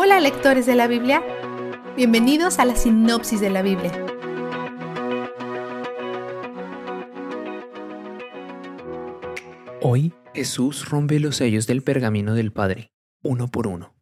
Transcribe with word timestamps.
Hola 0.00 0.20
lectores 0.20 0.64
de 0.64 0.76
la 0.76 0.86
Biblia, 0.86 1.24
bienvenidos 1.96 2.60
a 2.60 2.64
la 2.64 2.76
sinopsis 2.76 3.40
de 3.40 3.50
la 3.50 3.62
Biblia. 3.62 3.90
Hoy 9.82 10.14
Jesús 10.32 10.88
rompe 10.88 11.18
los 11.18 11.34
sellos 11.34 11.66
del 11.66 11.82
pergamino 11.82 12.34
del 12.36 12.52
Padre, 12.52 12.92
uno 13.24 13.48
por 13.48 13.66
uno. 13.66 13.96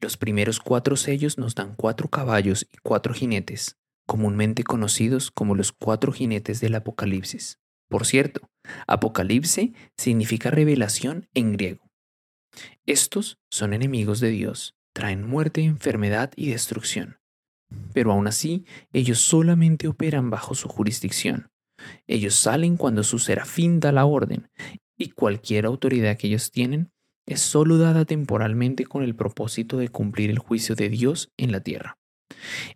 Los 0.00 0.16
primeros 0.16 0.58
cuatro 0.58 0.96
sellos 0.96 1.36
nos 1.36 1.54
dan 1.54 1.74
cuatro 1.76 2.08
caballos 2.08 2.66
y 2.72 2.78
cuatro 2.82 3.12
jinetes, 3.12 3.76
comúnmente 4.06 4.64
conocidos 4.64 5.30
como 5.30 5.54
los 5.54 5.70
cuatro 5.70 6.12
jinetes 6.12 6.62
del 6.62 6.76
Apocalipsis. 6.76 7.60
Por 7.90 8.06
cierto, 8.06 8.48
Apocalipse 8.86 9.74
significa 9.98 10.50
revelación 10.50 11.28
en 11.34 11.52
griego. 11.52 11.90
Estos 12.86 13.38
son 13.50 13.74
enemigos 13.74 14.20
de 14.20 14.30
Dios, 14.30 14.75
traen 14.96 15.28
muerte, 15.28 15.62
enfermedad 15.62 16.32
y 16.36 16.48
destrucción. 16.48 17.18
Pero 17.92 18.12
aún 18.12 18.28
así, 18.28 18.64
ellos 18.94 19.18
solamente 19.18 19.88
operan 19.88 20.30
bajo 20.30 20.54
su 20.54 20.68
jurisdicción. 20.68 21.50
Ellos 22.06 22.34
salen 22.34 22.78
cuando 22.78 23.02
su 23.02 23.18
serafín 23.18 23.78
da 23.78 23.92
la 23.92 24.06
orden, 24.06 24.48
y 24.96 25.10
cualquier 25.10 25.66
autoridad 25.66 26.16
que 26.16 26.28
ellos 26.28 26.50
tienen 26.50 26.92
es 27.26 27.42
solo 27.42 27.76
dada 27.76 28.06
temporalmente 28.06 28.86
con 28.86 29.02
el 29.02 29.14
propósito 29.14 29.76
de 29.76 29.90
cumplir 29.90 30.30
el 30.30 30.38
juicio 30.38 30.74
de 30.74 30.88
Dios 30.88 31.30
en 31.36 31.52
la 31.52 31.60
tierra. 31.60 31.98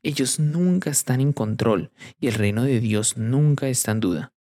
Ellos 0.03 0.39
nunca 0.39 0.91
están 0.91 1.23
en 1.23 1.33
control 1.33 1.91
y 2.21 2.27
el 2.27 2.35
reino 2.35 2.65
de 2.65 2.81
Dios 2.81 3.17
nunca 3.17 3.69
está 3.71 3.93
en 3.93 4.01
duda. 4.01 4.35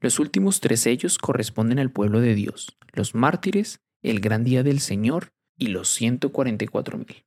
Los 0.00 0.18
últimos 0.18 0.58
tres 0.58 0.80
sellos 0.80 1.18
corresponden 1.18 1.78
al 1.78 1.92
pueblo 1.92 2.20
de 2.20 2.34
Dios, 2.34 2.76
los 2.92 3.14
mártires, 3.14 3.82
el 4.02 4.18
gran 4.18 4.42
día 4.42 4.64
del 4.64 4.80
Señor 4.80 5.33
y 5.56 5.68
los 5.68 6.00
144.000. 6.00 7.24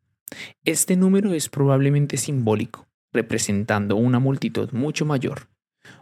Este 0.64 0.96
número 0.96 1.34
es 1.34 1.50
probablemente 1.50 2.18
simbólico, 2.18 2.88
representando 3.14 3.96
una 3.96 4.20
multitud 4.20 4.72
mucho 4.72 5.06
mayor. 5.06 5.50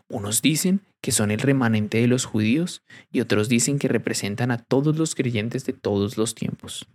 Unos 0.10 0.42
dicen 0.42 0.82
que 1.02 1.12
son 1.12 1.32
el 1.32 1.40
remanente 1.40 2.00
de 2.00 2.08
los 2.08 2.26
judíos 2.26 2.84
y 3.12 3.22
otros 3.22 3.50
dicen 3.50 3.80
que 3.80 3.88
representan 3.88 4.52
a 4.52 4.58
todos 4.58 4.98
los 4.98 5.16
creyentes 5.16 5.66
de 5.66 5.74
todos 5.74 6.18
los 6.18 6.36
tiempos. 6.36 6.88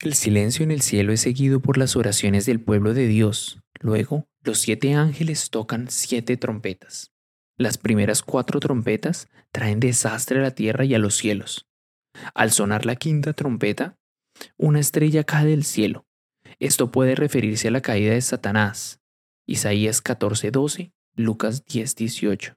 El 0.00 0.14
silencio 0.14 0.64
en 0.64 0.70
el 0.70 0.82
cielo 0.82 1.12
es 1.12 1.22
seguido 1.22 1.60
por 1.60 1.78
las 1.78 1.96
oraciones 1.96 2.44
del 2.44 2.60
pueblo 2.60 2.92
de 2.92 3.06
Dios. 3.06 3.60
Luego, 3.80 4.26
los 4.42 4.58
siete 4.58 4.94
ángeles 4.94 5.50
tocan 5.50 5.86
siete 5.88 6.36
trompetas. 6.36 7.12
Las 7.56 7.78
primeras 7.78 8.22
cuatro 8.22 8.60
trompetas 8.60 9.28
traen 9.52 9.80
desastre 9.80 10.40
a 10.40 10.42
la 10.42 10.50
tierra 10.50 10.84
y 10.84 10.94
a 10.94 10.98
los 10.98 11.14
cielos. 11.14 11.66
Al 12.34 12.50
sonar 12.50 12.84
la 12.84 12.96
quinta 12.96 13.32
trompeta, 13.32 13.96
una 14.56 14.80
estrella 14.80 15.24
cae 15.24 15.46
del 15.46 15.64
cielo. 15.64 16.06
Esto 16.58 16.90
puede 16.90 17.14
referirse 17.14 17.68
a 17.68 17.70
la 17.70 17.80
caída 17.80 18.12
de 18.12 18.20
Satanás. 18.20 19.00
Isaías 19.46 20.02
14:12, 20.02 20.92
Lucas 21.16 21.64
10:18. 21.64 22.56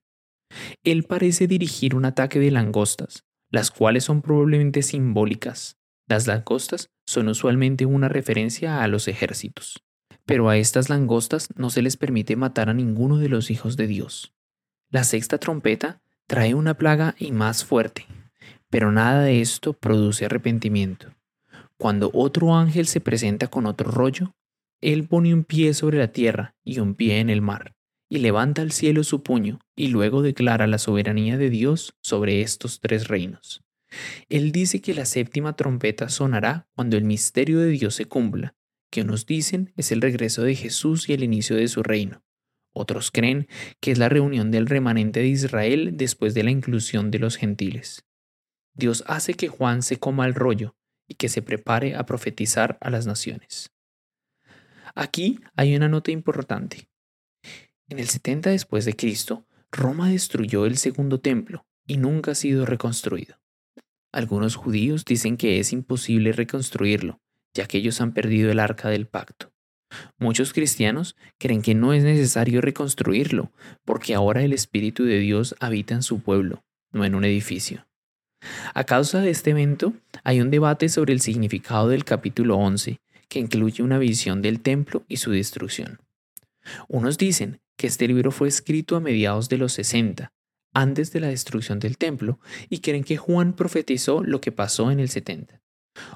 Él 0.84 1.04
parece 1.04 1.48
dirigir 1.48 1.96
un 1.96 2.06
ataque 2.06 2.40
de 2.40 2.52
langostas, 2.52 3.26
las 3.50 3.72
cuales 3.72 4.06
son 4.06 4.22
probablemente 4.22 4.82
simbólicas. 4.82 5.78
Las 6.08 6.28
langostas 6.28 6.90
son 7.06 7.28
usualmente 7.28 7.86
una 7.86 8.08
referencia 8.08 8.82
a 8.84 8.88
los 8.88 9.08
ejércitos. 9.08 9.84
Pero 10.26 10.50
a 10.50 10.58
estas 10.58 10.90
langostas 10.90 11.50
no 11.56 11.70
se 11.70 11.82
les 11.82 11.98
permite 11.98 12.36
matar 12.36 12.70
a 12.70 12.74
ninguno 12.74 13.18
de 13.18 13.30
los 13.30 13.50
hijos 13.50 13.78
de 13.78 13.88
Dios. 13.88 14.34
La 14.90 15.04
sexta 15.04 15.38
trompeta 15.38 16.02
trae 16.28 16.54
una 16.54 16.76
plaga 16.78 17.16
y 17.18 17.32
más 17.32 17.66
fuerte, 17.66 18.06
pero 18.70 18.92
nada 18.92 19.24
de 19.24 19.42
esto 19.42 19.74
produce 19.74 20.26
arrepentimiento. 20.26 21.17
Cuando 21.80 22.10
otro 22.14 22.56
ángel 22.56 22.88
se 22.88 23.02
presenta 23.02 23.48
con 23.48 23.68
otro 23.68 23.92
rollo, 23.92 24.36
él 24.82 25.08
pone 25.08 25.34
un 25.34 25.44
pie 25.44 25.74
sobre 25.74 26.00
la 26.00 26.12
tierra 26.12 26.56
y 26.64 26.80
un 26.80 26.96
pie 26.96 27.20
en 27.20 27.30
el 27.30 27.42
mar, 27.42 27.76
y 28.10 28.18
levanta 28.18 28.64
al 28.64 28.72
cielo 28.72 29.04
su 29.04 29.22
puño, 29.22 29.60
y 29.76 29.88
luego 29.90 30.24
declara 30.24 30.66
la 30.66 30.80
soberanía 30.80 31.38
de 31.38 31.50
Dios 31.50 31.96
sobre 32.02 32.42
estos 32.42 32.80
tres 32.80 33.08
reinos. 33.08 33.64
Él 34.28 34.52
dice 34.52 34.82
que 34.82 34.94
la 34.94 35.06
séptima 35.06 35.56
trompeta 35.56 36.10
sonará 36.10 36.68
cuando 36.76 36.98
el 36.98 37.04
misterio 37.04 37.60
de 37.60 37.70
Dios 37.70 37.96
se 37.96 38.06
cumpla, 38.06 38.56
que 38.92 39.02
unos 39.02 39.26
dicen 39.26 39.74
es 39.76 39.92
el 39.92 40.02
regreso 40.02 40.44
de 40.44 40.56
Jesús 40.56 41.10
y 41.10 41.14
el 41.14 41.24
inicio 41.24 41.56
de 41.56 41.68
su 41.68 41.84
reino. 41.84 42.24
Otros 42.74 43.12
creen 43.12 43.48
que 43.80 43.92
es 43.92 43.98
la 43.98 44.10
reunión 44.10 44.52
del 44.52 44.68
remanente 44.68 45.22
de 45.22 45.28
Israel 45.28 45.92
después 45.94 46.34
de 46.34 46.44
la 46.44 46.52
inclusión 46.52 47.12
de 47.12 47.20
los 47.20 47.36
gentiles. 47.36 48.06
Dios 48.76 49.04
hace 49.08 49.34
que 49.34 49.48
Juan 49.48 49.82
se 49.82 49.98
coma 49.98 50.28
el 50.28 50.36
rollo 50.36 50.77
y 51.08 51.16
que 51.16 51.30
se 51.30 51.42
prepare 51.42 51.96
a 51.96 52.06
profetizar 52.06 52.78
a 52.82 52.90
las 52.90 53.08
naciones. 53.08 53.72
Aquí 54.96 55.40
hay 55.56 55.76
una 55.76 55.90
nota 55.90 56.12
importante. 56.12 56.90
En 57.88 58.00
el 58.00 58.08
70 58.08 58.50
después 58.50 58.86
de 58.86 58.96
Cristo, 58.96 59.46
Roma 59.72 60.10
destruyó 60.10 60.66
el 60.66 60.78
segundo 60.78 61.20
templo 61.20 61.66
y 61.86 61.98
nunca 61.98 62.32
ha 62.32 62.36
sido 62.36 62.66
reconstruido. 62.66 63.40
Algunos 64.12 64.56
judíos 64.56 65.06
dicen 65.06 65.38
que 65.38 65.60
es 65.60 65.72
imposible 65.74 66.32
reconstruirlo, 66.32 67.22
ya 67.54 67.68
que 67.68 67.78
ellos 67.78 68.02
han 68.02 68.14
perdido 68.14 68.52
el 68.52 68.60
arca 68.60 68.90
del 68.90 69.08
pacto. 69.08 69.54
Muchos 70.18 70.54
cristianos 70.54 71.16
creen 71.38 71.62
que 71.62 71.76
no 71.76 71.94
es 71.94 72.04
necesario 72.04 72.62
reconstruirlo, 72.62 73.52
porque 73.86 74.16
ahora 74.16 74.44
el 74.44 74.54
Espíritu 74.54 75.06
de 75.06 75.20
Dios 75.20 75.56
habita 75.60 75.94
en 75.94 76.04
su 76.04 76.22
pueblo, 76.22 76.66
no 76.92 77.06
en 77.06 77.16
un 77.16 77.24
edificio. 77.24 77.87
A 78.74 78.84
causa 78.84 79.22
de 79.22 79.30
este 79.30 79.52
evento, 79.52 79.94
hay 80.24 80.42
un 80.42 80.52
debate 80.52 80.90
sobre 80.90 81.14
el 81.14 81.22
significado 81.22 81.90
del 81.90 82.06
capítulo 82.06 82.58
11, 82.58 83.00
que 83.28 83.40
incluye 83.40 83.84
una 83.84 83.98
visión 83.98 84.42
del 84.42 84.62
templo 84.62 85.04
y 85.08 85.18
su 85.18 85.32
destrucción. 85.32 86.00
Unos 86.88 87.18
dicen 87.18 87.60
que 87.78 87.88
este 87.88 88.08
libro 88.08 88.32
fue 88.32 88.48
escrito 88.48 88.96
a 88.96 89.00
mediados 89.00 89.50
de 89.50 89.58
los 89.58 89.74
60, 89.74 90.32
antes 90.74 91.12
de 91.12 91.20
la 91.20 91.28
destrucción 91.28 91.80
del 91.80 91.98
templo, 91.98 92.40
y 92.70 92.80
creen 92.80 93.04
que 93.04 93.18
Juan 93.18 93.54
profetizó 93.54 94.24
lo 94.24 94.42
que 94.42 94.52
pasó 94.52 94.92
en 94.92 95.00
el 95.00 95.10
70. 95.10 95.62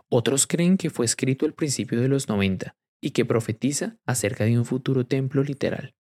Otros 0.10 0.46
creen 0.46 0.78
que 0.78 0.90
fue 0.90 1.06
escrito 1.06 1.46
al 1.46 1.54
principio 1.54 2.00
de 2.00 2.08
los 2.08 2.30
90 2.30 2.76
y 3.02 3.12
que 3.12 3.26
profetiza 3.26 3.98
acerca 4.06 4.46
de 4.46 4.58
un 4.58 4.66
futuro 4.66 5.06
templo 5.06 5.44
literal. 5.44 5.96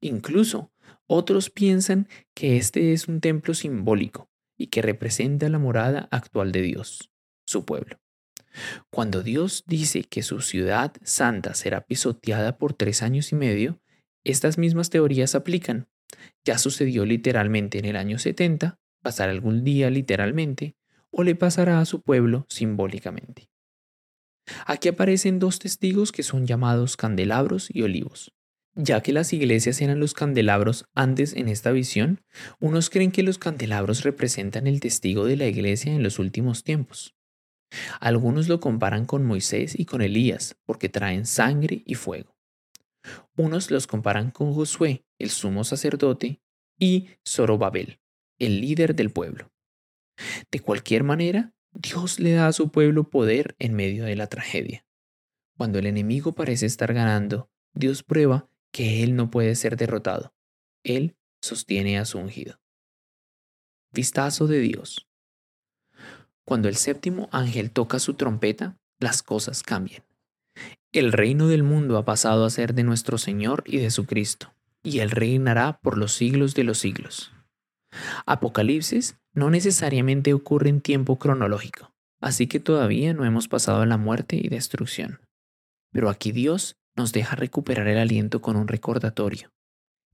Incluso, 0.00 0.72
otros 1.06 1.50
piensan 1.50 2.08
que 2.34 2.56
este 2.56 2.92
es 2.92 3.06
un 3.06 3.20
templo 3.20 3.54
simbólico, 3.54 4.31
y 4.56 4.68
que 4.68 4.82
representa 4.82 5.48
la 5.48 5.58
morada 5.58 6.08
actual 6.10 6.52
de 6.52 6.62
Dios, 6.62 7.10
su 7.44 7.64
pueblo. 7.64 7.98
Cuando 8.90 9.22
Dios 9.22 9.64
dice 9.66 10.04
que 10.04 10.22
su 10.22 10.40
ciudad 10.40 10.92
santa 11.02 11.54
será 11.54 11.82
pisoteada 11.82 12.58
por 12.58 12.74
tres 12.74 13.02
años 13.02 13.32
y 13.32 13.36
medio, 13.36 13.80
estas 14.24 14.58
mismas 14.58 14.90
teorías 14.90 15.34
aplican. 15.34 15.88
Ya 16.44 16.58
sucedió 16.58 17.04
literalmente 17.04 17.78
en 17.78 17.86
el 17.86 17.96
año 17.96 18.18
70, 18.18 18.78
pasará 19.02 19.32
algún 19.32 19.64
día 19.64 19.90
literalmente, 19.90 20.76
o 21.10 21.22
le 21.22 21.34
pasará 21.34 21.80
a 21.80 21.84
su 21.84 22.02
pueblo 22.02 22.46
simbólicamente. 22.48 23.48
Aquí 24.66 24.88
aparecen 24.88 25.38
dos 25.38 25.58
testigos 25.58 26.12
que 26.12 26.22
son 26.22 26.46
llamados 26.46 26.96
candelabros 26.96 27.68
y 27.72 27.82
olivos. 27.82 28.32
Ya 28.74 29.02
que 29.02 29.12
las 29.12 29.32
iglesias 29.34 29.82
eran 29.82 30.00
los 30.00 30.14
candelabros 30.14 30.86
antes 30.94 31.34
en 31.34 31.48
esta 31.48 31.72
visión, 31.72 32.22
unos 32.58 32.88
creen 32.88 33.12
que 33.12 33.22
los 33.22 33.38
candelabros 33.38 34.02
representan 34.02 34.66
el 34.66 34.80
testigo 34.80 35.26
de 35.26 35.36
la 35.36 35.46
iglesia 35.46 35.92
en 35.92 36.02
los 36.02 36.18
últimos 36.18 36.64
tiempos. 36.64 37.14
Algunos 38.00 38.48
lo 38.48 38.60
comparan 38.60 39.04
con 39.04 39.24
Moisés 39.24 39.78
y 39.78 39.84
con 39.84 40.00
Elías 40.00 40.56
porque 40.64 40.88
traen 40.88 41.26
sangre 41.26 41.82
y 41.86 41.94
fuego. 41.96 42.34
Unos 43.36 43.70
los 43.70 43.86
comparan 43.86 44.30
con 44.30 44.54
Josué, 44.54 45.04
el 45.18 45.30
sumo 45.30 45.64
sacerdote, 45.64 46.40
y 46.78 47.08
Zorobabel, 47.26 48.00
el 48.38 48.60
líder 48.60 48.94
del 48.94 49.10
pueblo. 49.10 49.52
De 50.50 50.60
cualquier 50.60 51.04
manera, 51.04 51.54
Dios 51.72 52.20
le 52.20 52.32
da 52.32 52.46
a 52.46 52.52
su 52.52 52.70
pueblo 52.70 53.10
poder 53.10 53.54
en 53.58 53.74
medio 53.74 54.04
de 54.04 54.16
la 54.16 54.28
tragedia. 54.28 54.86
Cuando 55.56 55.78
el 55.78 55.86
enemigo 55.86 56.34
parece 56.34 56.66
estar 56.66 56.92
ganando, 56.92 57.50
Dios 57.74 58.02
prueba 58.02 58.50
que 58.72 59.02
Él 59.02 59.14
no 59.14 59.30
puede 59.30 59.54
ser 59.54 59.76
derrotado. 59.76 60.34
Él 60.82 61.16
sostiene 61.40 61.98
a 61.98 62.04
su 62.04 62.18
ungido. 62.18 62.58
Vistazo 63.92 64.46
de 64.46 64.60
Dios. 64.60 65.06
Cuando 66.44 66.68
el 66.68 66.76
séptimo 66.76 67.28
ángel 67.30 67.70
toca 67.70 67.98
su 67.98 68.14
trompeta, 68.14 68.76
las 68.98 69.22
cosas 69.22 69.62
cambian. 69.62 70.02
El 70.92 71.12
reino 71.12 71.48
del 71.48 71.62
mundo 71.62 71.96
ha 71.96 72.04
pasado 72.04 72.44
a 72.44 72.50
ser 72.50 72.74
de 72.74 72.82
nuestro 72.82 73.18
Señor 73.18 73.62
y 73.66 73.78
de 73.78 73.90
su 73.90 74.06
Cristo, 74.06 74.54
y 74.82 74.98
Él 75.00 75.10
reinará 75.10 75.78
por 75.80 75.96
los 75.96 76.12
siglos 76.12 76.54
de 76.54 76.64
los 76.64 76.78
siglos. 76.78 77.32
Apocalipsis 78.26 79.16
no 79.34 79.50
necesariamente 79.50 80.34
ocurre 80.34 80.68
en 80.68 80.80
tiempo 80.80 81.18
cronológico, 81.18 81.92
así 82.20 82.46
que 82.46 82.60
todavía 82.60 83.14
no 83.14 83.24
hemos 83.24 83.48
pasado 83.48 83.82
a 83.82 83.86
la 83.86 83.96
muerte 83.96 84.36
y 84.36 84.48
destrucción. 84.48 85.20
Pero 85.92 86.08
aquí 86.10 86.32
Dios 86.32 86.76
nos 86.96 87.12
deja 87.12 87.36
recuperar 87.36 87.88
el 87.88 87.98
aliento 87.98 88.40
con 88.40 88.56
un 88.56 88.68
recordatorio. 88.68 89.52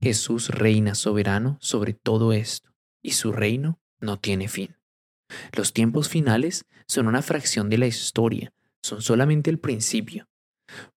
Jesús 0.01 0.49
reina 0.49 0.95
soberano 0.95 1.57
sobre 1.61 1.93
todo 1.93 2.31
esto, 2.33 2.71
y 3.01 3.11
su 3.11 3.31
reino 3.31 3.79
no 3.99 4.17
tiene 4.17 4.47
fin. 4.47 4.77
Los 5.55 5.73
tiempos 5.73 6.09
finales 6.09 6.65
son 6.87 7.07
una 7.07 7.21
fracción 7.21 7.69
de 7.69 7.77
la 7.77 7.87
historia, 7.87 8.53
son 8.81 9.01
solamente 9.01 9.49
el 9.49 9.59
principio. 9.59 10.27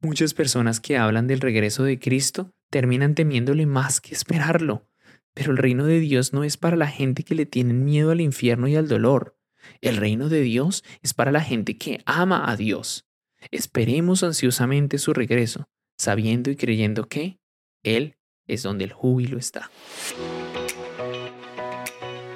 Muchas 0.00 0.34
personas 0.34 0.80
que 0.80 0.96
hablan 0.98 1.26
del 1.26 1.40
regreso 1.40 1.82
de 1.82 1.98
Cristo 1.98 2.52
terminan 2.70 3.14
temiéndole 3.14 3.66
más 3.66 4.00
que 4.00 4.14
esperarlo. 4.14 4.88
Pero 5.34 5.52
el 5.52 5.58
reino 5.58 5.86
de 5.86 5.98
Dios 5.98 6.32
no 6.32 6.44
es 6.44 6.56
para 6.56 6.76
la 6.76 6.88
gente 6.88 7.22
que 7.22 7.34
le 7.34 7.46
tienen 7.46 7.84
miedo 7.84 8.10
al 8.10 8.20
infierno 8.20 8.68
y 8.68 8.76
al 8.76 8.88
dolor. 8.88 9.38
El 9.80 9.96
reino 9.96 10.28
de 10.28 10.42
Dios 10.42 10.84
es 11.02 11.14
para 11.14 11.32
la 11.32 11.40
gente 11.40 11.78
que 11.78 12.02
ama 12.04 12.50
a 12.50 12.56
Dios. 12.56 13.06
Esperemos 13.50 14.22
ansiosamente 14.22 14.98
su 14.98 15.12
regreso, 15.12 15.68
sabiendo 15.98 16.50
y 16.50 16.56
creyendo 16.56 17.08
que 17.08 17.38
Él 17.82 18.16
es 18.46 18.62
donde 18.62 18.84
el 18.84 18.92
júbilo 18.92 19.38
está. 19.38 19.70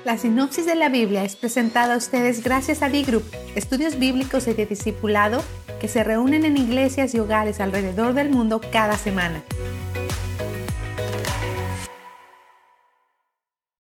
La 0.04 0.18
sinopsis 0.18 0.66
de 0.66 0.76
la 0.76 0.88
Biblia 0.88 1.24
es 1.24 1.34
presentada 1.34 1.94
a 1.94 1.96
ustedes 1.96 2.44
gracias 2.44 2.82
a 2.82 2.88
B-Group, 2.88 3.24
estudios 3.56 3.98
bíblicos 3.98 4.46
y 4.46 4.54
de 4.54 4.64
discipulado 4.64 5.42
que 5.80 5.88
se 5.88 6.04
reúnen 6.04 6.44
en 6.44 6.56
iglesias 6.56 7.14
y 7.14 7.18
hogares 7.18 7.60
alrededor 7.60 8.14
del 8.14 8.30
mundo 8.30 8.60
cada 8.70 8.96
semana. 8.96 9.42